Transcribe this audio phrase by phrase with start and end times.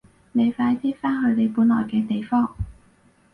[0.31, 2.55] 你好快啲返去你本來嘅地方！